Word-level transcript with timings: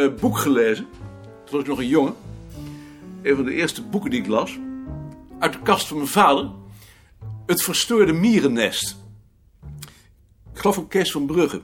eh, 0.00 0.20
boek 0.20 0.38
gelezen. 0.38 0.88
Toen 1.44 1.50
was 1.50 1.60
ik 1.60 1.66
nog 1.66 1.78
een 1.78 1.86
jongen. 1.86 2.14
Een 3.22 3.36
van 3.36 3.44
de 3.44 3.52
eerste 3.52 3.82
boeken 3.82 4.10
die 4.10 4.20
ik 4.20 4.26
las. 4.26 4.58
Uit 5.38 5.52
de 5.52 5.62
kast 5.62 5.86
van 5.86 5.96
mijn 5.96 6.08
vader. 6.08 6.50
Het 7.46 7.62
verstoorde 7.62 8.12
mierennest. 8.12 8.96
Ik 10.52 10.58
geloof 10.58 10.74
van 10.74 10.88
Kees 10.88 11.12
van 11.12 11.26
Brugge. 11.26 11.62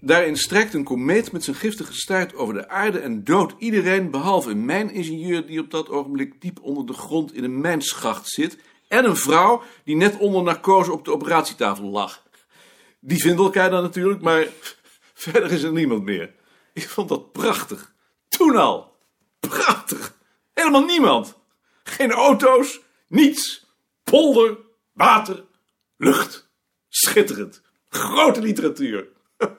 Daarin 0.00 0.36
strijkt 0.36 0.74
een 0.74 0.84
komeet 0.84 1.32
met 1.32 1.44
zijn 1.44 1.56
giftige 1.56 1.92
staart 1.92 2.34
over 2.34 2.54
de 2.54 2.68
aarde 2.68 2.98
en 2.98 3.24
doodt 3.24 3.54
iedereen 3.58 4.10
behalve 4.10 4.50
een 4.50 4.64
mijningenieur 4.64 5.46
die 5.46 5.60
op 5.60 5.70
dat 5.70 5.88
ogenblik 5.88 6.40
diep 6.40 6.58
onder 6.62 6.86
de 6.86 6.92
grond 6.92 7.34
in 7.34 7.44
een 7.44 7.60
mijnschacht 7.60 8.28
zit 8.28 8.58
en 8.88 9.04
een 9.04 9.16
vrouw 9.16 9.62
die 9.84 9.96
net 9.96 10.18
onder 10.18 10.42
narcose 10.42 10.92
op 10.92 11.04
de 11.04 11.12
operatietafel 11.12 11.84
lag. 11.84 12.22
Die 13.00 13.20
vinden 13.20 13.44
elkaar 13.44 13.70
dan 13.70 13.82
natuurlijk, 13.82 14.20
maar 14.20 14.46
verder 15.14 15.52
is 15.52 15.62
er 15.62 15.72
niemand 15.72 16.04
meer. 16.04 16.38
Ik 16.72 16.88
vond 16.88 17.08
dat 17.08 17.32
prachtig. 17.32 17.94
Toen 18.28 18.56
al. 18.56 18.96
Prachtig. 19.40 20.16
Helemaal 20.54 20.84
niemand. 20.84 21.38
Geen 21.82 22.12
auto's, 22.12 22.80
niets. 23.08 23.66
Polder, 24.04 24.58
water, 24.92 25.44
lucht. 25.96 26.48
Schitterend. 26.88 27.62
Grote 27.88 28.40
literatuur. 28.40 29.08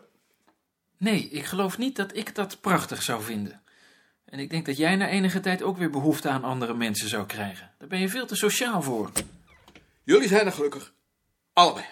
Nee, 0.97 1.29
ik 1.29 1.45
geloof 1.45 1.77
niet 1.77 1.95
dat 1.95 2.15
ik 2.15 2.35
dat 2.35 2.61
prachtig 2.61 3.03
zou 3.03 3.23
vinden. 3.23 3.61
En 4.25 4.39
ik 4.39 4.49
denk 4.49 4.65
dat 4.65 4.77
jij 4.77 4.95
na 4.95 5.07
enige 5.07 5.39
tijd 5.39 5.61
ook 5.61 5.77
weer 5.77 5.89
behoefte 5.89 6.29
aan 6.29 6.43
andere 6.43 6.73
mensen 6.73 7.09
zou 7.09 7.25
krijgen. 7.25 7.71
Daar 7.77 7.87
ben 7.87 7.99
je 7.99 8.09
veel 8.09 8.25
te 8.25 8.35
sociaal 8.35 8.81
voor. 8.81 9.11
Jullie 10.03 10.27
zijn 10.27 10.45
er 10.45 10.51
gelukkig. 10.51 10.93
Allebei. 11.53 11.85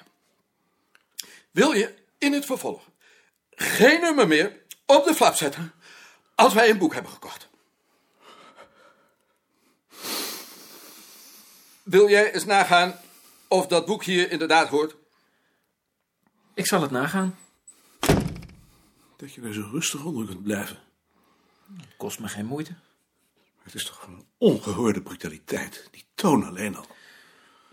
Wil 1.51 1.71
je 1.71 1.93
in 2.17 2.33
het 2.33 2.45
vervolg 2.45 2.89
geen 3.59 4.01
nummer 4.01 4.27
meer 4.27 4.61
op 4.89 5.05
de 5.05 5.15
flap 5.15 5.35
zetten 5.35 5.73
als 6.35 6.53
wij 6.53 6.69
een 6.69 6.77
boek 6.77 6.93
hebben 6.93 7.11
gekocht? 7.11 7.49
Wil 11.83 12.09
jij 12.09 12.33
eens 12.33 12.45
nagaan 12.45 12.99
of 13.47 13.67
dat 13.67 13.85
boek 13.85 14.03
hier 14.03 14.31
inderdaad 14.31 14.67
hoort? 14.67 14.95
Ik 16.53 16.67
zal 16.67 16.81
het 16.81 16.91
nagaan. 16.91 17.37
Dat 19.17 19.33
je 19.33 19.41
er 19.41 19.53
zo 19.53 19.69
rustig 19.71 20.03
onder 20.03 20.25
kunt 20.25 20.43
blijven. 20.43 20.77
Kost 21.97 22.19
me 22.19 22.27
geen 22.27 22.45
moeite. 22.45 22.73
Het 23.63 23.73
is 23.73 23.85
toch 23.85 24.07
een 24.07 24.25
ongehoorde 24.37 25.01
brutaliteit. 25.01 25.87
Die 25.91 26.05
toon 26.15 26.47
alleen 26.47 26.75
al. 26.75 26.85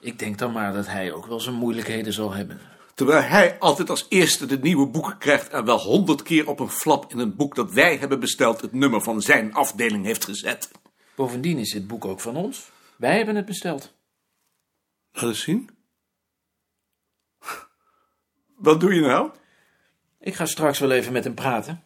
Ik 0.00 0.18
denk 0.18 0.38
dan 0.38 0.52
maar 0.52 0.72
dat 0.72 0.86
hij 0.86 1.12
ook 1.12 1.26
wel 1.26 1.40
zijn 1.40 1.54
moeilijkheden 1.54 2.12
zal 2.12 2.32
hebben. 2.32 2.75
Terwijl 2.96 3.22
hij 3.22 3.58
altijd 3.58 3.90
als 3.90 4.06
eerste 4.08 4.46
de 4.46 4.58
nieuwe 4.58 4.86
boeken 4.86 5.18
krijgt 5.18 5.48
en 5.48 5.64
wel 5.64 5.78
honderd 5.78 6.22
keer 6.22 6.48
op 6.48 6.60
een 6.60 6.70
flap 6.70 7.10
in 7.10 7.18
een 7.18 7.36
boek 7.36 7.54
dat 7.54 7.72
wij 7.72 7.96
hebben 7.96 8.20
besteld 8.20 8.60
het 8.60 8.72
nummer 8.72 9.02
van 9.02 9.20
zijn 9.20 9.54
afdeling 9.54 10.04
heeft 10.04 10.24
gezet. 10.24 10.70
Bovendien 11.14 11.58
is 11.58 11.72
dit 11.72 11.86
boek 11.86 12.04
ook 12.04 12.20
van 12.20 12.36
ons. 12.36 12.70
Wij 12.96 13.16
hebben 13.16 13.36
het 13.36 13.44
besteld. 13.44 13.94
Laat 15.12 15.24
eens 15.24 15.40
zien. 15.40 15.70
Wat 18.56 18.80
doe 18.80 18.94
je 18.94 19.00
nou? 19.00 19.30
Ik 20.20 20.34
ga 20.34 20.46
straks 20.46 20.78
wel 20.78 20.90
even 20.90 21.12
met 21.12 21.24
hem 21.24 21.34
praten. 21.34 21.84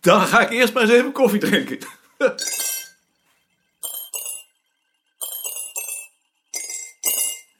Dan 0.00 0.20
ga 0.20 0.40
ik 0.40 0.50
eerst 0.50 0.74
maar 0.74 0.82
eens 0.82 0.92
even 0.92 1.12
koffie 1.12 1.40
drinken. 1.40 1.78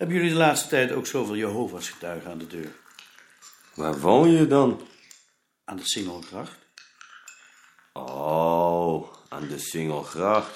Hebben 0.01 0.19
jullie 0.19 0.33
de 0.33 0.39
laatste 0.39 0.69
tijd 0.69 0.93
ook 0.93 1.07
zoveel 1.07 1.37
Jehovah's 1.37 1.89
getuigen 1.89 2.31
aan 2.31 2.39
de 2.39 2.47
deur? 2.47 2.73
Waar 3.75 4.01
woon 4.01 4.31
je 4.31 4.47
dan? 4.47 4.81
Aan 5.65 5.77
de 5.77 5.89
Singelgracht? 5.89 6.59
Oh, 7.93 9.13
aan 9.29 9.49
de 9.49 9.59
Singelgracht. 9.59 10.51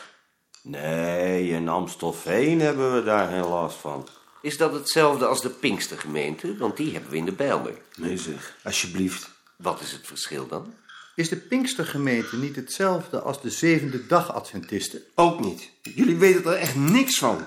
Nee, 0.62 1.48
in 1.48 1.68
Amstelveen 1.68 2.60
hebben 2.60 2.94
we 2.94 3.02
daar 3.02 3.28
geen 3.28 3.48
last 3.48 3.76
van. 3.76 4.08
Is 4.42 4.56
dat 4.56 4.72
hetzelfde 4.72 5.26
als 5.26 5.42
de 5.42 5.50
Pinkstergemeente? 5.50 6.56
Want 6.56 6.76
die 6.76 6.92
hebben 6.92 7.10
we 7.10 7.16
in 7.16 7.24
de 7.24 7.32
Bijlmer. 7.32 7.78
Nee 7.96 8.16
zeg, 8.16 8.56
alsjeblieft. 8.62 9.30
Wat 9.56 9.80
is 9.80 9.92
het 9.92 10.06
verschil 10.06 10.46
dan? 10.46 10.74
Is 11.14 11.28
de 11.28 11.36
Pinkstergemeente 11.36 12.36
niet 12.36 12.56
hetzelfde 12.56 13.20
als 13.20 13.42
de 13.42 13.50
zevende 13.50 14.06
dag 14.06 14.32
Adventisten? 14.32 15.02
Ook 15.14 15.40
niet. 15.40 15.70
Jullie 15.82 16.16
weten 16.16 16.44
er 16.44 16.58
echt 16.58 16.74
niks 16.74 17.18
van. 17.18 17.46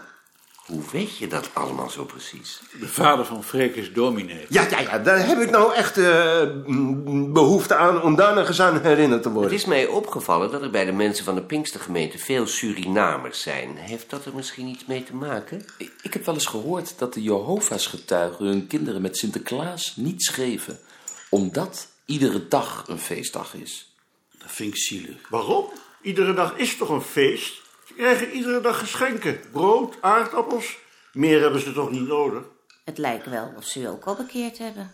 Hoe 0.67 0.81
weet 0.91 1.17
je 1.17 1.27
dat 1.27 1.49
allemaal 1.53 1.89
zo 1.89 2.05
precies? 2.05 2.59
De 2.79 2.87
vader 2.87 3.25
van 3.25 3.43
Freek 3.43 3.75
is 3.75 3.93
dominee. 3.93 4.45
Ja, 4.49 4.67
ja, 4.69 4.79
ja, 4.79 4.99
daar 4.99 5.27
heb 5.27 5.39
ik 5.39 5.49
nou 5.49 5.73
echt 5.73 5.97
eh, 5.97 6.41
behoefte 7.33 7.75
aan 7.75 8.01
om 8.01 8.15
daar 8.15 8.35
nog 8.35 8.47
eens 8.47 8.61
aan 8.61 8.81
herinnerd 8.81 9.21
te 9.21 9.27
Het 9.27 9.37
worden. 9.37 9.53
is 9.57 9.65
mij 9.65 9.85
opgevallen 9.87 10.51
dat 10.51 10.61
er 10.61 10.69
bij 10.69 10.85
de 10.85 10.91
mensen 10.91 11.25
van 11.25 11.35
de 11.35 11.41
Pinkstergemeente 11.43 12.17
veel 12.17 12.47
Surinamers 12.47 13.41
zijn. 13.41 13.75
Heeft 13.77 14.09
dat 14.09 14.25
er 14.25 14.35
misschien 14.35 14.67
iets 14.67 14.85
mee 14.85 15.03
te 15.03 15.15
maken? 15.15 15.65
Ik, 15.77 15.91
ik 16.01 16.13
heb 16.13 16.25
wel 16.25 16.33
eens 16.35 16.45
gehoord 16.45 16.93
dat 16.97 17.13
de 17.13 17.21
Jehovah's 17.21 17.85
getuigen 17.87 18.45
hun 18.45 18.67
kinderen 18.67 19.01
met 19.01 19.17
Sinterklaas 19.17 19.93
niet 19.95 20.23
schreven, 20.23 20.79
omdat 21.29 21.87
iedere 22.05 22.47
dag 22.47 22.83
een 22.87 22.99
feestdag 22.99 23.53
is. 23.53 23.95
Dat 24.37 24.51
vind 24.51 24.69
ik 24.73 24.77
zielig. 24.77 25.29
Waarom? 25.29 25.65
Iedere 26.01 26.33
dag 26.33 26.53
is 26.57 26.77
toch 26.77 26.89
een 26.89 27.01
feest? 27.01 27.65
Krijgen 27.97 28.31
iedere 28.31 28.61
dag 28.61 28.79
geschenken. 28.79 29.39
Brood, 29.51 30.01
aardappels. 30.01 30.77
Meer 31.13 31.41
hebben 31.41 31.61
ze 31.61 31.73
toch 31.73 31.91
niet 31.91 32.07
nodig? 32.07 32.43
Het 32.83 32.97
lijkt 32.97 33.25
wel 33.25 33.53
of 33.55 33.65
ze 33.65 33.79
u 33.79 33.85
ook 33.85 34.05
al 34.05 34.15
bekeerd 34.15 34.57
hebben. 34.57 34.91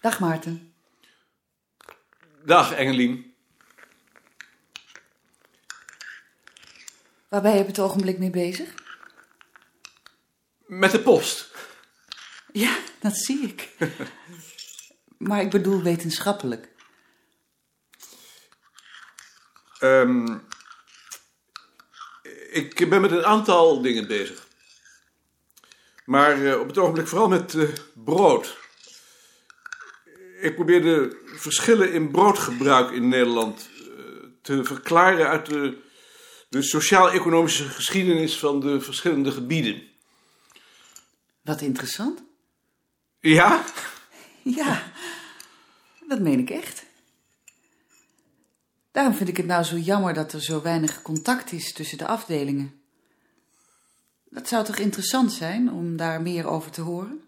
Dag 0.00 0.20
Maarten. 0.20 0.74
Dag 2.44 2.72
Engelien. 2.72 3.34
Waar 7.28 7.42
ben 7.42 7.54
je 7.54 7.60
op 7.60 7.66
het 7.66 7.78
ogenblik 7.78 8.18
mee 8.18 8.30
bezig? 8.30 8.74
Met 10.66 10.90
de 10.90 11.00
post. 11.00 11.50
Ja, 12.52 12.76
dat 13.00 13.16
zie 13.16 13.40
ik. 13.40 13.68
maar 15.20 15.40
ik 15.40 15.50
bedoel 15.50 15.82
wetenschappelijk. 15.82 16.68
Ehm, 19.78 20.38
ik 22.50 22.88
ben 22.88 23.00
met 23.00 23.10
een 23.10 23.24
aantal 23.24 23.82
dingen 23.82 24.06
bezig. 24.06 24.46
Maar 26.04 26.46
eh, 26.46 26.60
op 26.60 26.66
het 26.66 26.78
ogenblik 26.78 27.06
vooral 27.06 27.28
met 27.28 27.54
eh, 27.54 27.68
brood. 27.94 28.58
Ik 30.40 30.54
probeer 30.54 30.82
de 30.82 31.22
verschillen 31.24 31.92
in 31.92 32.10
broodgebruik 32.10 32.90
in 32.90 33.08
Nederland 33.08 33.68
eh, 33.78 34.04
te 34.42 34.64
verklaren 34.64 35.28
uit 35.28 35.46
de, 35.46 35.78
de 36.48 36.62
sociaal-economische 36.62 37.68
geschiedenis 37.68 38.38
van 38.38 38.60
de 38.60 38.80
verschillende 38.80 39.32
gebieden. 39.32 39.82
Wat 41.42 41.60
interessant. 41.60 42.22
Ja? 43.20 43.64
Ja, 44.42 44.89
dat 46.10 46.20
meen 46.20 46.38
ik 46.38 46.50
echt. 46.50 46.84
Daarom 48.92 49.14
vind 49.14 49.28
ik 49.28 49.36
het 49.36 49.46
nou 49.46 49.64
zo 49.64 49.76
jammer 49.76 50.14
dat 50.14 50.32
er 50.32 50.42
zo 50.42 50.62
weinig 50.62 51.02
contact 51.02 51.52
is 51.52 51.72
tussen 51.72 51.98
de 51.98 52.06
afdelingen. 52.06 52.80
Dat 54.30 54.48
zou 54.48 54.64
toch 54.64 54.76
interessant 54.76 55.32
zijn 55.32 55.72
om 55.72 55.96
daar 55.96 56.22
meer 56.22 56.46
over 56.46 56.70
te 56.70 56.80
horen? 56.80 57.22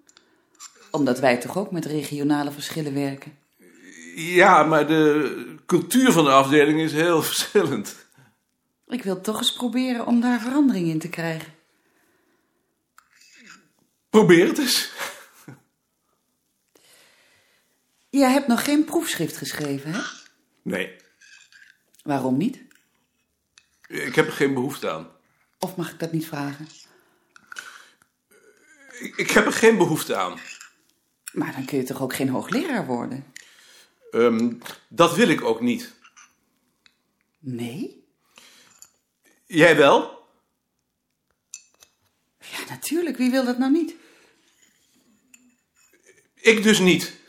Omdat 0.91 1.21
wij 1.21 1.37
toch 1.37 1.56
ook 1.56 1.71
met 1.71 1.85
regionale 1.85 2.51
verschillen 2.51 2.95
werken. 2.95 3.39
Ja, 4.15 4.62
maar 4.62 4.87
de 4.87 5.56
cultuur 5.67 6.12
van 6.12 6.25
de 6.25 6.31
afdeling 6.31 6.81
is 6.81 6.93
heel 6.93 7.23
verschillend. 7.33 7.97
Ik 8.87 9.03
wil 9.03 9.21
toch 9.21 9.39
eens 9.39 9.53
proberen 9.53 10.06
om 10.06 10.21
daar 10.21 10.41
verandering 10.41 10.89
in 10.89 10.99
te 10.99 11.09
krijgen. 11.09 11.55
Probeer 14.11 14.47
het 14.47 14.59
eens. 14.59 14.91
Jij 18.12 18.31
hebt 18.32 18.47
nog 18.47 18.64
geen 18.64 18.85
proefschrift 18.85 19.37
geschreven, 19.37 19.93
hè? 19.93 20.00
Nee, 20.62 20.97
Waarom 22.03 22.37
niet? 22.37 22.62
ik 23.88 24.14
heb 24.14 24.26
er 24.26 24.32
geen 24.32 24.55
behoefte 24.55 24.91
aan. 24.91 25.11
Of 25.59 25.76
mag 25.76 25.93
ik 25.93 25.99
dat 25.99 26.12
niet 26.12 26.26
vragen? 26.26 26.67
Ik, 29.00 29.17
ik 29.17 29.31
heb 29.31 29.47
er 29.47 29.53
geen 29.53 29.76
behoefte 29.76 30.17
aan. 30.17 30.38
Maar 31.32 31.53
dan 31.53 31.64
kun 31.64 31.79
je 31.79 31.85
toch 31.85 32.03
ook 32.03 32.14
geen 32.14 32.29
hoogleraar 32.29 32.87
worden? 32.87 33.32
Ehm, 34.11 34.53
dat 34.88 35.15
wil 35.17 35.29
ik 35.29 35.43
ook 35.44 35.61
niet. 35.61 35.93
Nee? 37.38 38.05
Jij 39.47 39.76
wel? 39.76 40.26
Ja, 42.38 42.65
natuurlijk. 42.69 43.17
Wie 43.17 43.31
wil 43.31 43.44
dat 43.44 43.58
nou 43.58 43.73
niet? 43.73 43.94
Ik 46.35 46.62
dus 46.62 46.79
niet. 46.79 47.20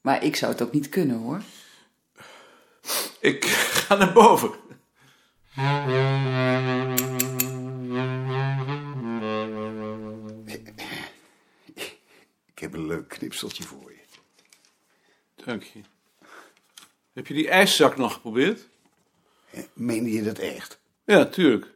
Maar 0.00 0.24
ik 0.24 0.36
zou 0.36 0.52
het 0.52 0.62
ook 0.62 0.72
niet 0.72 0.88
kunnen 0.88 1.16
hoor. 1.18 1.42
Ik 3.20 3.44
ga 3.44 3.94
naar 3.94 4.12
boven. 4.12 4.50
Ik 12.46 12.58
heb 12.58 12.72
een 12.74 12.86
leuk 12.86 13.08
knipseltje 13.08 13.62
voor 13.64 13.92
je. 13.92 13.98
Dank 15.44 15.62
je. 15.62 15.80
Heb 17.12 17.26
je 17.26 17.34
die 17.34 17.48
ijszak 17.48 17.96
nog 17.96 18.12
geprobeerd? 18.12 18.68
Eh, 19.50 19.62
meende 19.72 20.12
je 20.12 20.22
dat 20.22 20.38
echt? 20.38 20.80
Ja, 21.04 21.24
tuurlijk. 21.26 21.66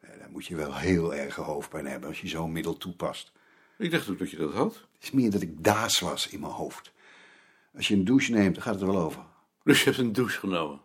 Eh, 0.00 0.10
Dan 0.20 0.30
moet 0.30 0.46
je 0.46 0.56
wel 0.56 0.76
heel 0.76 1.14
erg 1.14 1.34
hoofdpijn 1.34 1.86
hebben 1.86 2.08
als 2.08 2.20
je 2.20 2.28
zo'n 2.28 2.52
middel 2.52 2.76
toepast. 2.76 3.32
Ik 3.78 3.90
dacht 3.90 4.08
ook 4.08 4.18
dat 4.18 4.30
je 4.30 4.36
dat 4.36 4.52
had. 4.52 4.74
Het 4.74 5.02
is 5.02 5.10
meer 5.10 5.30
dat 5.30 5.42
ik 5.42 5.64
daas 5.64 5.98
was 5.98 6.28
in 6.28 6.40
mijn 6.40 6.52
hoofd. 6.52 6.92
Als 7.76 7.88
je 7.88 7.94
een 7.94 8.04
douche 8.04 8.32
neemt, 8.32 8.54
dan 8.54 8.62
gaat 8.62 8.74
het 8.74 8.82
er 8.82 8.92
wel 8.92 9.02
over. 9.02 9.22
Dus 9.62 9.78
je 9.78 9.84
hebt 9.84 9.98
een 9.98 10.12
douche 10.12 10.38
genomen. 10.38 10.80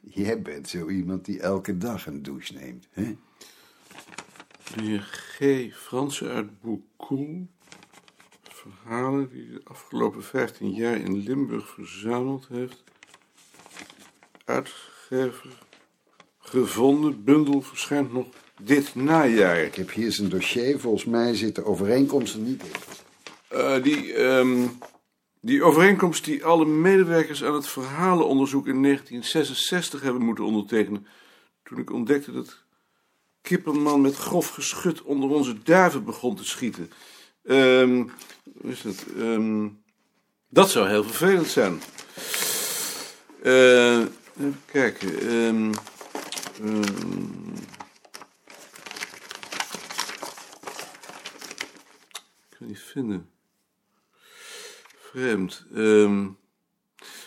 Jij 0.00 0.42
bent 0.42 0.68
zo 0.68 0.88
iemand 0.88 1.24
die 1.24 1.40
elke 1.40 1.78
dag 1.78 2.06
een 2.06 2.22
douche 2.22 2.54
neemt, 2.54 2.88
hè? 2.90 3.16
De 4.74 4.82
heer 4.82 5.00
G. 5.00 5.74
Fransen 5.76 6.30
uit 6.30 6.60
Boekoel. 6.60 7.46
Verhalen 8.42 9.28
die 9.28 9.50
de 9.50 9.60
afgelopen 9.64 10.24
15 10.24 10.70
jaar 10.70 10.96
in 10.96 11.16
Limburg 11.16 11.68
verzameld 11.68 12.48
heeft. 12.48 12.82
Uitgever. 14.44 15.62
Gevonden. 16.38 17.24
Bundel 17.24 17.62
verschijnt 17.62 18.12
nog 18.12 18.26
dit 18.62 18.94
najaar. 18.94 19.58
Ik 19.58 19.74
heb 19.74 19.90
hier 19.90 20.12
zijn 20.12 20.28
dossier. 20.28 20.80
Volgens 20.80 21.04
mij 21.04 21.34
zitten 21.34 21.64
overeenkomsten 21.64 22.44
niet 22.44 22.62
in. 22.62 22.70
Eh, 23.48 23.82
die, 23.82 24.12
ehm, 24.12 24.66
die 25.48 25.62
overeenkomst 25.62 26.24
die 26.24 26.44
alle 26.44 26.64
medewerkers 26.66 27.44
aan 27.44 27.54
het 27.54 27.68
verhalenonderzoek 27.68 28.66
in 28.66 28.82
1966 28.82 30.00
hebben 30.00 30.22
moeten 30.22 30.44
ondertekenen. 30.44 31.06
Toen 31.62 31.78
ik 31.78 31.92
ontdekte 31.92 32.32
dat 32.32 32.62
Kipperman 33.42 34.00
met 34.00 34.16
grof 34.16 34.48
geschut 34.48 35.02
onder 35.02 35.30
onze 35.30 35.62
duiven 35.62 36.04
begon 36.04 36.36
te 36.36 36.44
schieten. 36.44 36.90
Ehm, 37.44 38.04
is 38.62 38.82
dat? 38.82 39.04
Ehm, 39.16 39.68
dat 40.48 40.70
zou 40.70 40.88
heel 40.88 41.04
vervelend 41.04 41.46
zijn. 41.46 41.80
Eh, 43.42 43.98
even 43.98 44.60
kijken. 44.64 45.20
ehm, 45.20 45.70
ik 45.70 45.76
kan 52.48 52.58
het 52.58 52.68
niet 52.68 52.78
vinden. 52.78 53.37
Vreemd. 55.12 55.64
Ehm, 55.74 56.26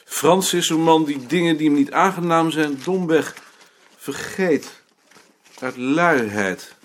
Frans 0.06 0.54
is 0.54 0.70
een 0.70 0.82
man 0.82 1.06
die 1.06 1.26
dingen 1.26 1.58
die 1.58 1.68
hem 1.68 1.78
niet 1.78 1.92
aangenaam 1.92 2.52
zijn 2.52 2.80
domweg 2.84 3.36
vergeet. 3.98 4.84
Uit 5.60 5.78
luiheid. 5.78 6.76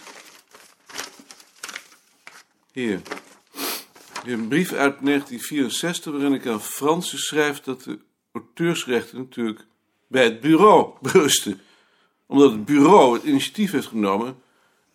Hier. 2.72 3.00
Een 4.25 4.48
brief 4.48 4.72
uit 4.72 5.00
1964 5.00 6.12
waarin 6.12 6.32
ik 6.32 6.46
aan 6.46 6.62
Fransen 6.62 7.19
schrijf 7.19 7.60
dat 7.60 7.82
de 7.82 7.98
auteursrechten 8.32 9.19
natuurlijk 9.19 9.66
bij 10.06 10.25
het 10.25 10.40
bureau 10.40 10.94
berusten. 11.02 11.60
Omdat 12.26 12.50
het 12.50 12.64
bureau 12.64 13.14
het 13.14 13.22
initiatief 13.22 13.70
heeft 13.70 13.87
genomen 13.87 14.43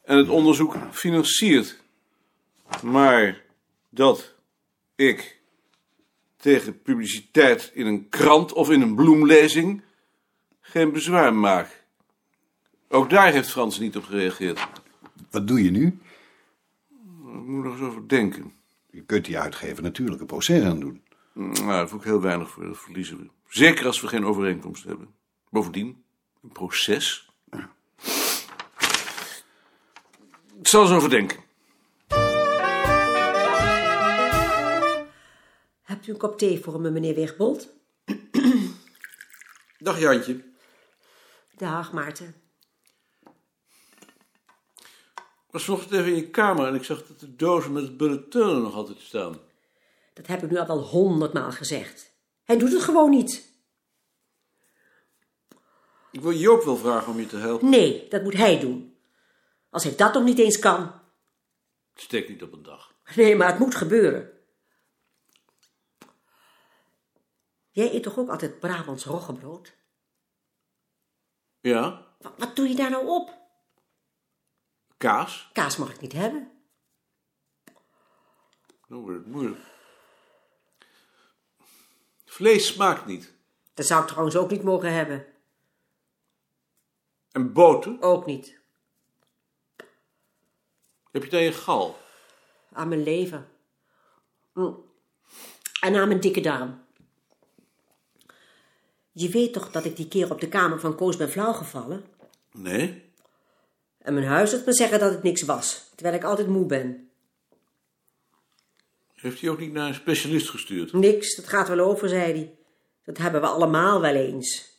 en 0.03 0.18
het 0.18 0.30
onderzoek 0.30 0.75
financiert. 0.92 1.80
Maar 2.81 3.42
dat 3.89 4.33
ik 4.95 5.41
tegen 6.42 6.82
publiciteit 6.82 7.72
in 7.74 7.86
een 7.86 8.10
krant 8.10 8.54
of 8.54 8.70
in 8.70 8.82
een 8.82 8.96
bloemlezing 8.96 9.82
geen 10.62 10.92
bezwaar 10.92 11.34
maak. 11.34 11.84
Ook 12.88 13.10
daar 13.10 13.32
heeft 13.32 13.50
Frans 13.50 13.80
niet 13.80 13.98
op 13.98 14.04
gereageerd. 14.04 14.68
Wat 15.30 15.48
doe 15.48 15.64
je 15.64 15.72
nu? 15.72 15.86
Ik 15.88 17.48
moet 17.48 17.64
nog 17.64 17.74
eens 17.74 17.88
over 17.88 18.08
denken. 18.08 18.54
Je 18.92 19.02
kunt 19.02 19.26
die 19.26 19.40
uitgever 19.40 19.84
natuurlijk 19.84 20.22
een 20.22 20.28
proces 20.28 20.64
aan 20.64 20.80
doen. 20.80 21.04
Nou, 21.34 21.66
daar 21.66 21.90
voel 21.90 22.00
ik 22.00 22.06
heel 22.06 22.22
weinig 22.22 22.50
voor. 22.50 22.66
Dat 22.66 22.80
verliezen 22.80 23.18
we. 23.18 23.30
Zeker 23.48 23.86
als 23.86 24.02
we 24.02 24.08
geen 24.08 24.26
overeenkomst 24.26 24.84
hebben. 24.84 25.08
Bovendien, 25.50 26.04
een 26.44 26.52
proces. 26.52 27.30
Ik 30.60 30.68
zal 30.68 30.82
eens 30.82 30.92
over 30.92 31.10
Hebt 35.92 36.08
u 36.08 36.12
een 36.12 36.18
kop 36.18 36.38
thee 36.38 36.60
voor 36.60 36.82
me, 36.82 36.90
meneer 36.90 37.16
Wigbold? 37.16 37.70
Dag 39.78 40.00
Jantje. 40.00 40.44
Dag, 41.56 41.94
Maarten. 41.94 42.36
Ik 45.48 45.52
was 45.52 45.64
vanochtend 45.64 45.92
even 45.92 46.06
in 46.06 46.16
je 46.16 46.30
kamer 46.30 46.68
en 46.68 46.76
ik 46.76 46.84
zag 46.84 47.08
dat 47.08 47.20
de 47.20 47.36
dozen 47.36 47.74
met 47.74 47.84
het 47.84 47.98
bulletin 47.98 48.42
er 48.42 48.62
nog 48.62 48.74
altijd 48.74 49.00
staan. 49.00 49.40
Dat 50.14 50.28
heb 50.28 50.44
ik 50.44 50.50
nu 50.50 50.58
al 50.58 50.68
wel 50.68 50.82
honderdmaal 50.82 51.52
gezegd. 51.52 52.14
Hij 52.44 52.58
doet 52.58 52.72
het 52.72 52.82
gewoon 52.82 53.10
niet. 53.10 53.50
Ik 56.12 56.22
wil 56.22 56.34
Joop 56.34 56.64
wel 56.64 56.78
vragen 56.78 57.12
om 57.12 57.20
je 57.20 57.26
te 57.26 57.38
helpen. 57.38 57.70
Nee, 57.70 58.08
dat 58.10 58.24
moet 58.24 58.38
hij 58.38 58.60
doen. 58.60 58.96
Als 59.70 59.84
hij 59.84 59.96
dat 59.96 60.14
nog 60.14 60.24
niet 60.24 60.40
eens 60.40 60.60
kan. 60.60 60.80
Het 61.94 62.02
steekt 62.02 62.30
niet 62.30 62.44
op 62.44 62.54
een 62.54 62.64
dag. 62.64 62.94
Nee, 63.16 63.36
maar 63.36 63.48
het 63.48 63.60
moet 63.60 63.76
gebeuren. 63.76 64.41
Jij 67.72 67.94
eet 67.94 68.04
toch 68.04 68.18
ook 68.18 68.30
altijd 68.30 68.60
Brabants 68.60 69.06
roggebrood? 69.06 69.76
Ja? 71.60 72.08
Wat, 72.20 72.34
wat 72.38 72.56
doe 72.56 72.68
je 72.68 72.76
daar 72.76 72.90
nou 72.90 73.08
op? 73.08 73.40
Kaas? 74.98 75.50
Kaas 75.54 75.78
mag 75.78 75.94
ik 75.94 76.02
niet 76.02 76.14
hebben. 76.14 76.52
Dan 78.88 79.00
wordt 79.00 79.18
het 79.18 79.28
moeilijk. 79.28 79.60
Vlees 82.26 82.68
smaakt 82.68 83.06
niet. 83.06 83.34
Dat 83.74 83.86
zou 83.86 84.01
ik 84.01 84.08
trouwens 84.08 84.36
ook 84.36 84.50
niet 84.50 84.63
mogen 84.63 84.94
hebben. 84.94 85.25
En 87.32 87.54
boter? 87.54 88.01
Ook 88.01 88.25
niet. 88.25 88.60
Heb 91.12 91.24
je 91.24 91.38
aan 91.38 91.44
je 91.44 91.54
gal? 91.54 92.00
Aan 92.72 92.88
mijn 92.88 93.04
lever. 93.04 93.48
Mm. 94.54 94.90
En 95.82 95.96
aan 95.96 96.08
mijn 96.08 96.20
dikke 96.20 96.42
darm. 96.42 96.81
Je 99.12 99.30
weet 99.30 99.53
toch 99.53 99.72
dat 99.72 99.86
ik 99.86 99.96
die 99.96 100.08
keer 100.08 100.32
op 100.32 100.41
de 100.41 100.48
kamer 100.48 100.80
van 100.80 100.96
Koos 100.96 101.18
ben 101.18 101.30
flauwgevallen? 101.30 102.06
Nee. 102.51 103.10
En 103.98 104.13
mijn 104.13 104.25
huisarts 104.25 104.65
me 104.65 104.74
zeggen 104.74 105.00
dat 105.00 105.12
het 105.12 105.24
niks 105.24 105.41
was, 105.41 105.89
terwijl 105.96 106.15
ik 106.15 106.24
altijd 106.24 106.48
moe 106.48 106.65
ben. 106.65 107.10
Heeft 109.13 109.41
hij 109.41 109.50
ook 109.50 109.60
niet 109.60 109.74
naar 109.74 109.88
een 109.88 109.94
specialist 109.94 110.50
gestuurd? 110.50 110.94
Niks, 110.94 111.36
dat 111.36 111.48
gaat 111.48 111.68
wel 111.68 111.80
over, 111.80 112.10
zei 112.10 112.34
hij. 112.34 112.56
Dat 113.03 113.18
hebben 113.18 113.41
we 113.41 113.48
allemaal 113.48 114.01
wel 114.01 114.15
eens. 114.15 114.70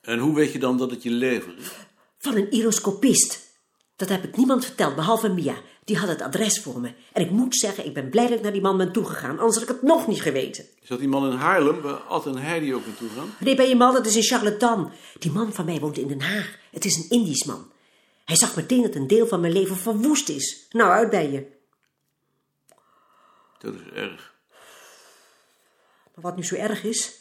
En 0.00 0.18
hoe 0.18 0.34
weet 0.34 0.52
je 0.52 0.58
dan 0.58 0.78
dat 0.78 0.90
het 0.90 1.02
je 1.02 1.10
lever 1.10 1.58
is? 1.58 1.72
Van 2.18 2.36
een 2.36 2.52
iroscopist. 2.52 3.40
Dat 3.96 4.08
heb 4.08 4.24
ik 4.24 4.36
niemand 4.36 4.64
verteld, 4.64 4.94
behalve 4.94 5.28
Mia. 5.28 5.56
Die 5.84 5.96
had 5.96 6.08
het 6.08 6.22
adres 6.22 6.60
voor 6.60 6.80
me. 6.80 6.92
En 7.12 7.22
ik 7.22 7.30
moet 7.30 7.56
zeggen, 7.56 7.86
ik 7.86 7.94
ben 7.94 8.10
blij 8.10 8.26
dat 8.26 8.36
ik 8.36 8.42
naar 8.42 8.52
die 8.52 8.60
man 8.60 8.76
ben 8.76 8.92
toegegaan, 8.92 9.38
anders 9.38 9.54
had 9.54 9.62
ik 9.62 9.68
het 9.68 9.82
nog 9.82 10.06
niet 10.06 10.22
geweten. 10.22 10.64
Is 10.80 10.88
dat 10.88 10.98
die 10.98 11.08
man 11.08 11.30
in 11.30 11.36
Haarlem, 11.36 11.80
waar 11.80 11.94
Ad 11.94 12.26
en 12.26 12.36
Heidi 12.36 12.74
ook 12.74 12.86
naartoe 12.86 13.08
gaan? 13.16 13.34
Nee, 13.38 13.56
bij 13.56 13.68
je 13.68 13.76
man, 13.76 13.94
dat 13.94 14.06
is 14.06 14.16
in 14.16 14.22
charlatan. 14.22 14.92
Die 15.18 15.30
man 15.30 15.52
van 15.52 15.64
mij 15.64 15.80
woont 15.80 15.98
in 15.98 16.08
Den 16.08 16.20
Haag. 16.20 16.58
Het 16.70 16.84
is 16.84 16.96
een 16.96 17.06
Indisch 17.08 17.44
man. 17.44 17.70
Hij 18.24 18.36
zag 18.36 18.56
meteen 18.56 18.82
dat 18.82 18.94
een 18.94 19.06
deel 19.06 19.26
van 19.26 19.40
mijn 19.40 19.52
leven 19.52 19.76
verwoest 19.76 20.28
is. 20.28 20.66
Nou, 20.70 20.90
uit 20.90 21.10
bij 21.10 21.30
je. 21.30 21.46
Dat 23.58 23.74
is 23.74 23.80
erg. 23.94 24.34
Maar 26.14 26.24
wat 26.24 26.36
nu 26.36 26.44
zo 26.44 26.54
erg 26.54 26.84
is, 26.84 27.20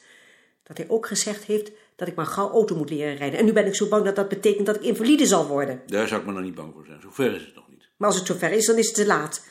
dat 0.64 0.78
hij 0.78 0.90
ook 0.90 1.08
gezegd 1.08 1.44
heeft 1.44 1.72
dat 2.02 2.10
ik 2.10 2.16
maar 2.16 2.26
gauw 2.26 2.50
auto 2.50 2.76
moet 2.76 2.90
leren 2.90 3.16
rijden. 3.16 3.40
En 3.40 3.46
nu 3.46 3.54
ben 3.54 3.66
ik 3.66 3.76
zo 3.76 3.88
bang 3.88 4.06
dat 4.06 4.16
dat 4.16 4.30
betekent 4.30 4.66
dat 4.66 4.76
ik 4.76 4.82
invalide 4.82 5.26
zal 5.26 5.48
worden. 5.48 5.82
Daar 5.86 6.08
zou 6.08 6.22
ik 6.22 6.28
me 6.28 6.34
nog 6.34 6.42
niet 6.42 6.56
bang 6.56 6.74
voor 6.74 6.86
zijn. 6.86 7.02
Zo 7.02 7.10
ver 7.12 7.36
is 7.36 7.46
het 7.46 7.56
nog 7.56 7.70
niet. 7.70 7.90
Maar 7.98 8.08
als 8.08 8.18
het 8.18 8.28
zover 8.28 8.52
is, 8.52 8.66
dan 8.66 8.78
is 8.78 8.86
het 8.86 8.96
te 8.96 9.06
laat. 9.06 9.48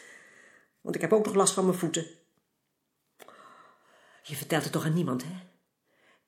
Want 0.81 0.95
ik 0.95 1.01
heb 1.01 1.13
ook 1.13 1.25
nog 1.25 1.35
last 1.35 1.55
van 1.55 1.65
mijn 1.65 1.79
voeten. 1.79 2.07
Je 4.23 4.37
vertelt 4.37 4.63
het 4.63 4.73
toch 4.73 4.85
aan 4.85 4.95
niemand, 4.95 5.23
hè? 5.23 5.31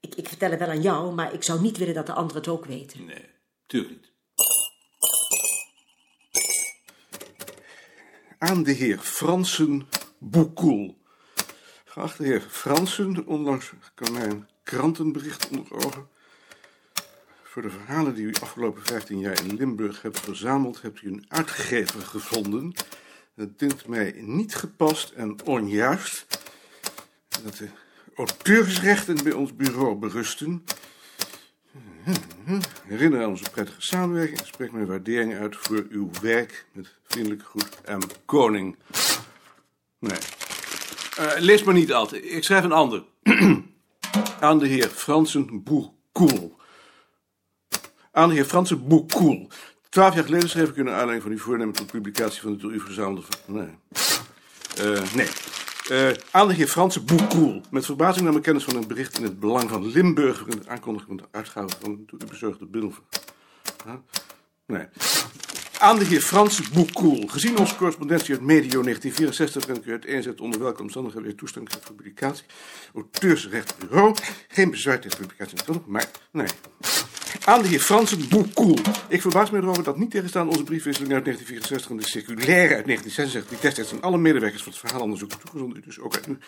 Ik, 0.01 0.15
ik 0.15 0.29
vertel 0.29 0.51
het 0.51 0.59
wel 0.59 0.69
aan 0.69 0.83
jou, 0.83 1.15
maar 1.15 1.35
ik 1.35 1.43
zou 1.43 1.61
niet 1.61 1.77
willen 1.77 1.95
dat 1.95 2.07
de 2.07 2.13
anderen 2.13 2.37
het 2.37 2.49
ook 2.49 2.65
weten. 2.65 3.05
Nee, 3.05 3.29
tuurlijk 3.67 3.95
niet. 3.95 4.11
Aan 8.39 8.63
de 8.63 8.73
heer 8.73 8.99
Fransen 8.99 9.89
Boekoel. 10.19 11.03
Geachte 11.85 12.23
heer 12.23 12.41
Fransen, 12.41 13.27
onlangs 13.27 13.73
kwam 13.95 14.13
mij 14.13 14.29
een 14.29 14.47
krantenbericht 14.63 15.49
onder 15.49 15.75
ogen. 15.87 16.09
Voor 17.43 17.63
de 17.63 17.71
verhalen 17.71 18.15
die 18.15 18.25
u 18.25 18.35
afgelopen 18.41 18.83
15 18.83 19.19
jaar 19.19 19.45
in 19.45 19.57
Limburg 19.57 20.03
hebt 20.03 20.21
verzameld, 20.21 20.83
hebt 20.83 21.03
u 21.03 21.09
een 21.09 21.25
uitgever 21.29 22.01
gevonden. 22.01 22.73
Dat 23.35 23.59
dunkt 23.59 23.87
mij 23.87 24.15
niet 24.17 24.55
gepast 24.55 25.11
en 25.11 25.45
onjuist. 25.45 26.27
Dat 27.45 27.57
de 27.57 27.69
auteursrechten 28.17 29.23
bij 29.23 29.33
ons 29.33 29.57
bureau 29.57 29.95
berusten. 29.95 30.65
Herinner 32.85 33.23
aan 33.23 33.29
onze 33.29 33.51
prettige 33.51 33.81
samenwerking 33.81 34.39
en 34.39 34.47
spreek 34.47 34.73
mijn 34.73 34.87
waardering 34.87 35.35
uit 35.35 35.57
voor 35.57 35.87
uw 35.91 36.11
werk. 36.23 36.67
Met 36.73 36.95
vriendelijke 37.03 37.45
groet, 37.45 37.81
M. 37.87 38.01
Koning. 38.25 38.77
Nee. 39.99 40.19
Eh, 41.17 41.33
lees 41.39 41.63
maar 41.63 41.75
niet 41.75 41.93
altijd. 41.93 42.25
Ik 42.25 42.45
schrijf 42.45 42.65
een 42.65 42.73
ander. 42.73 43.05
Aan 44.43 44.59
de 44.59 44.67
heer 44.67 44.89
Fransen 44.89 45.63
Bourkoel. 45.63 46.57
Aan 48.13 48.29
de 48.29 48.35
heer 48.35 48.45
Fransen 48.45 48.89
Bourkoel. 48.89 49.49
Twaalf 49.89 50.15
jaar 50.15 50.25
geleden 50.25 50.49
schreef 50.49 50.69
ik 50.69 50.77
u 50.77 50.83
naar 50.83 50.93
aanleiding 50.93 51.23
van 51.23 51.33
uw 51.33 51.39
voornemen 51.39 51.75
tot 51.75 51.91
publicatie 51.91 52.41
van 52.41 52.53
de 52.53 52.59
door 52.59 52.73
u 52.73 52.81
verzamelde... 52.81 53.23
Nee. 53.47 53.69
Eh, 54.77 55.15
nee. 55.15 55.29
Eh, 55.89 56.17
aan 56.31 56.49
de 56.49 56.55
heer 56.55 56.67
Fransen 56.67 57.05
Bourkoel. 57.05 57.63
Met 57.71 57.85
verbazing 57.85 58.27
nam 58.27 58.37
ik 58.37 58.43
kennis 58.43 58.65
van 58.65 58.77
een 58.77 58.87
bericht 58.87 59.19
in 59.19 59.25
het 59.25 59.41
belang 59.41 59.71
van 59.71 59.87
Limburg... 59.87 60.39
waarin 60.39 60.63
de 60.63 60.69
aankondiging 60.69 61.09
van 61.09 61.17
de 61.17 61.37
uitgave 61.39 61.77
van 61.81 61.97
de 61.97 62.05
door 62.07 62.21
u 62.23 62.27
bezorgde. 62.27 62.67
Huh? 63.85 63.95
Nee. 64.73 64.87
Aan 65.79 65.99
de 65.99 66.05
heer 66.05 66.21
Frans 66.21 66.71
Boekoel. 66.71 67.27
Gezien 67.27 67.59
onze 67.59 67.77
correspondentie 67.77 68.35
uit 68.35 68.43
medio 68.43 68.83
1964 68.83 69.67
kan 69.67 69.77
ik 69.77 69.85
u 69.85 69.91
uiteenzetten 69.91 70.45
onder 70.45 70.61
welke 70.61 70.83
omstandigheden 70.83 71.31
u 71.31 71.35
toestemming 71.35 71.75
voor 71.75 71.95
publicatie. 71.95 72.45
Auteursrechtbureau. 72.95 74.15
Geen 74.49 74.71
bezwaar 74.71 75.01
tegen 75.01 75.19
publicatie 75.19 75.57
natuurlijk, 75.57 75.87
maar 75.87 76.07
nee. 76.31 76.47
Aan 77.45 77.63
de 77.63 77.69
heer 77.69 77.81
Frans 77.81 78.29
Boekoel. 78.29 78.79
Ik 79.09 79.21
verbaas 79.21 79.51
me 79.51 79.59
erover 79.59 79.85
dat 79.85 79.99
niet 79.99 80.11
tegenstaan 80.11 80.49
onze 80.49 80.63
briefwisseling 80.63 81.13
uit 81.13 81.25
1964 81.25 81.91
en 81.91 81.97
de 81.97 82.09
circulaire 82.09 82.75
uit 82.75 82.87
1966, 82.87 83.51
die 83.51 83.61
destijds 83.61 83.93
aan 83.93 84.03
alle 84.03 84.19
medewerkers 84.19 84.63
van 84.63 84.73
het 84.73 84.81
verhaalonderzoek 84.81 85.31
toegezonden, 85.31 85.79
u 85.79 85.81
dus 85.81 86.01
ook 86.01 86.15
uit 86.15 86.27
nu. 86.27 86.39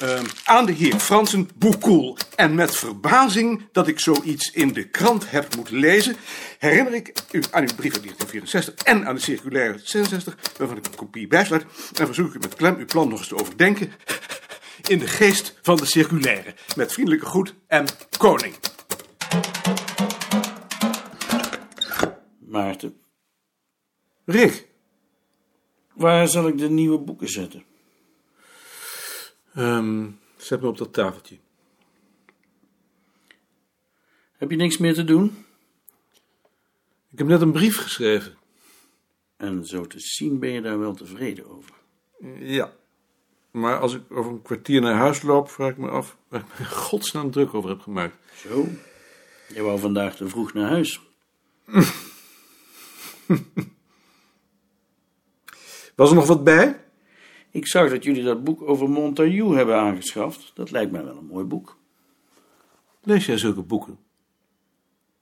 Ehm, 0.00 0.24
aan 0.44 0.66
de 0.66 0.72
heer 0.72 0.98
Fransen 0.98 1.48
Boekoel. 1.54 2.16
En 2.36 2.54
met 2.54 2.76
verbazing 2.76 3.68
dat 3.72 3.88
ik 3.88 4.00
zoiets 4.00 4.50
in 4.50 4.72
de 4.72 4.88
krant 4.88 5.30
heb 5.30 5.56
moeten 5.56 5.76
lezen, 5.76 6.16
herinner 6.58 6.94
ik 6.94 7.12
u 7.32 7.42
aan 7.50 7.62
uw 7.62 7.74
brief 7.74 7.92
uit 7.92 8.02
1964 8.02 8.74
en 8.74 9.06
aan 9.06 9.14
de 9.14 9.20
circulaire 9.20 9.72
uit 9.72 9.88
66, 9.88 10.36
waarvan 10.56 10.76
ik 10.76 10.86
een 10.86 10.94
kopie 10.94 11.26
bijsluit, 11.26 11.64
en 11.94 12.06
verzoek 12.06 12.28
ik 12.28 12.34
u 12.34 12.38
met 12.38 12.54
klem 12.54 12.76
uw 12.76 12.84
plan 12.84 13.08
nog 13.08 13.18
eens 13.18 13.28
te 13.28 13.38
overdenken 13.38 13.92
in 14.88 14.98
de 14.98 15.06
geest 15.06 15.58
van 15.62 15.76
de 15.76 15.84
circulaire. 15.86 16.54
Met 16.76 16.92
vriendelijke 16.92 17.26
groet 17.26 17.54
en 17.66 17.86
koning. 18.18 18.54
Maarten, 22.38 22.96
Rick. 24.24 24.68
waar 25.94 26.28
zal 26.28 26.48
ik 26.48 26.58
de 26.58 26.70
nieuwe 26.70 26.98
boeken 26.98 27.28
zetten? 27.28 27.69
Ehm, 29.54 30.10
zet 30.36 30.60
me 30.60 30.68
op 30.68 30.78
dat 30.78 30.92
tafeltje. 30.92 31.38
Heb 34.36 34.50
je 34.50 34.56
niks 34.56 34.78
meer 34.78 34.94
te 34.94 35.04
doen? 35.04 35.44
Ik 37.10 37.18
heb 37.18 37.26
net 37.26 37.40
een 37.40 37.52
brief 37.52 37.76
geschreven. 37.76 38.38
En 39.36 39.66
zo 39.66 39.86
te 39.86 40.00
zien 40.00 40.38
ben 40.38 40.50
je 40.50 40.60
daar 40.60 40.78
wel 40.78 40.94
tevreden 40.94 41.50
over. 41.50 41.74
Ja. 42.38 42.72
Maar 43.50 43.78
als 43.78 43.94
ik 43.94 44.02
over 44.08 44.32
een 44.32 44.42
kwartier 44.42 44.80
naar 44.80 44.94
huis 44.94 45.22
loop, 45.22 45.50
vraag 45.50 45.70
ik 45.70 45.76
me 45.76 45.88
af 45.88 46.16
waar 46.28 46.40
ik 46.40 46.46
me 46.46 46.54
in 46.58 46.70
godsnaam 46.88 47.30
druk 47.30 47.54
over 47.54 47.70
heb 47.70 47.80
gemaakt. 47.80 48.16
Zo, 48.34 48.68
je 49.54 49.62
wou 49.62 49.78
vandaag 49.78 50.16
te 50.16 50.28
vroeg 50.28 50.52
naar 50.52 50.68
huis. 50.68 51.00
Was 55.96 56.08
er 56.08 56.14
nog 56.14 56.26
wat 56.26 56.44
bij? 56.44 56.84
Ik 57.50 57.66
zag 57.66 57.90
dat 57.90 58.04
jullie 58.04 58.22
dat 58.22 58.44
boek 58.44 58.62
over 58.62 58.88
Montagu 58.88 59.54
hebben 59.54 59.76
aangeschaft. 59.76 60.50
Dat 60.54 60.70
lijkt 60.70 60.92
mij 60.92 61.04
wel 61.04 61.16
een 61.16 61.26
mooi 61.26 61.44
boek. 61.44 61.78
Lees 63.02 63.26
jij 63.26 63.38
zulke 63.38 63.62
boeken? 63.62 63.98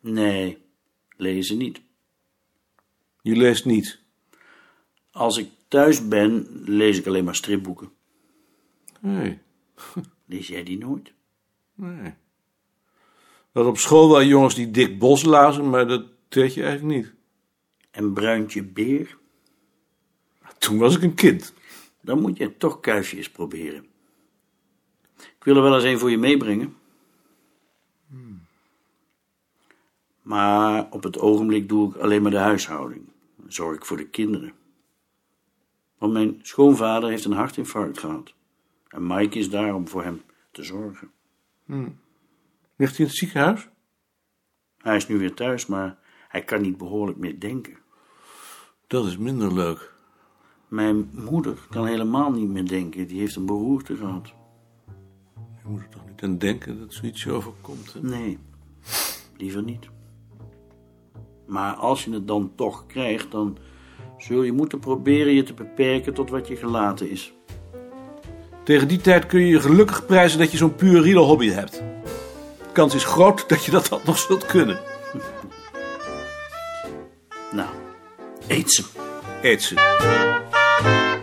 Nee, 0.00 0.58
lezen 1.16 1.58
niet. 1.58 1.80
Je 3.22 3.36
leest 3.36 3.64
niet. 3.64 4.00
Als 5.10 5.36
ik 5.36 5.50
thuis 5.68 6.08
ben, 6.08 6.46
lees 6.64 6.98
ik 6.98 7.06
alleen 7.06 7.24
maar 7.24 7.34
stripboeken. 7.34 7.90
Nee. 9.00 9.38
Lees 10.26 10.46
jij 10.46 10.62
die 10.62 10.78
nooit? 10.78 11.12
Nee. 11.74 12.14
Hadden 13.52 13.72
op 13.72 13.78
school 13.78 14.08
wel 14.08 14.22
jongens 14.22 14.54
die 14.54 14.70
Dick 14.70 14.98
Bos 14.98 15.22
lazen, 15.22 15.70
maar 15.70 15.86
dat 15.86 16.04
deed 16.28 16.54
je 16.54 16.62
eigenlijk 16.62 16.96
niet. 16.96 17.14
En 17.90 18.12
Bruintje 18.12 18.64
Beer? 18.64 19.18
Toen 20.58 20.78
was 20.78 20.96
ik 20.96 21.02
een 21.02 21.14
kind. 21.14 21.54
Dan 22.08 22.20
moet 22.20 22.36
je 22.36 22.56
toch 22.56 22.80
Kuifje 22.80 23.16
eens 23.16 23.30
proberen. 23.30 23.86
Ik 25.16 25.44
wil 25.44 25.56
er 25.56 25.62
wel 25.62 25.74
eens 25.74 25.84
een 25.84 25.98
voor 25.98 26.10
je 26.10 26.18
meebrengen. 26.18 26.76
Maar 30.22 30.90
op 30.90 31.02
het 31.02 31.18
ogenblik 31.18 31.68
doe 31.68 31.90
ik 31.90 31.96
alleen 31.96 32.22
maar 32.22 32.30
de 32.30 32.36
huishouding. 32.36 33.08
Dan 33.36 33.52
zorg 33.52 33.76
ik 33.76 33.84
voor 33.84 33.96
de 33.96 34.08
kinderen. 34.08 34.52
Want 35.98 36.12
mijn 36.12 36.38
schoonvader 36.42 37.10
heeft 37.10 37.24
een 37.24 37.32
hartinfarct 37.32 37.98
gehad. 37.98 38.34
En 38.88 39.06
Mike 39.06 39.38
is 39.38 39.50
daar 39.50 39.74
om 39.74 39.88
voor 39.88 40.02
hem 40.02 40.22
te 40.50 40.62
zorgen. 40.62 41.10
Ligt 42.76 42.96
hij 42.96 43.04
in 43.04 43.10
het 43.10 43.16
ziekenhuis? 43.16 43.68
Hij 44.78 44.96
is 44.96 45.08
nu 45.08 45.18
weer 45.18 45.34
thuis, 45.34 45.66
maar 45.66 45.98
hij 46.28 46.44
kan 46.44 46.60
niet 46.60 46.78
behoorlijk 46.78 47.18
meer 47.18 47.40
denken. 47.40 47.78
Dat 48.86 49.06
is 49.06 49.16
minder 49.16 49.54
leuk. 49.54 49.96
Mijn 50.68 51.10
moeder 51.12 51.58
kan 51.70 51.86
helemaal 51.86 52.30
niet 52.30 52.48
meer 52.48 52.66
denken. 52.66 53.06
Die 53.06 53.20
heeft 53.20 53.36
een 53.36 53.46
beroerte 53.46 53.96
gehad. 53.96 54.32
Je 55.36 55.68
moet 55.68 55.80
er 55.80 55.88
toch 55.88 56.06
niet 56.08 56.22
aan 56.22 56.38
denken 56.38 56.78
dat 56.80 56.92
zoiets 56.92 57.22
je 57.22 57.32
overkomt. 57.32 57.92
Hè? 57.92 58.00
Nee, 58.02 58.38
liever 59.36 59.62
niet. 59.62 59.88
Maar 61.46 61.74
als 61.74 62.04
je 62.04 62.12
het 62.12 62.26
dan 62.26 62.52
toch 62.54 62.86
krijgt, 62.86 63.30
dan 63.30 63.58
zul 64.18 64.42
je 64.42 64.52
moeten 64.52 64.78
proberen 64.78 65.32
je 65.32 65.42
te 65.42 65.54
beperken 65.54 66.14
tot 66.14 66.30
wat 66.30 66.48
je 66.48 66.56
gelaten 66.56 67.10
is. 67.10 67.32
Tegen 68.64 68.88
die 68.88 69.00
tijd 69.00 69.26
kun 69.26 69.40
je 69.40 69.46
je 69.46 69.60
gelukkig 69.60 70.06
prijzen 70.06 70.38
dat 70.38 70.50
je 70.50 70.56
zo'n 70.56 70.74
puur 70.74 71.02
riedel 71.02 71.24
hobby 71.24 71.48
hebt. 71.48 71.72
De 72.58 72.72
kans 72.72 72.94
is 72.94 73.04
groot 73.04 73.48
dat 73.48 73.64
je 73.64 73.70
dat 73.70 73.88
dan 73.88 74.00
nog 74.04 74.18
zult 74.18 74.46
kunnen. 74.46 74.80
Nou, 77.52 77.68
eet 78.46 78.72
ze. 78.72 78.84
Eet 79.42 79.62
ze. 79.62 79.74
Thank 80.80 81.12
you. 81.12 81.17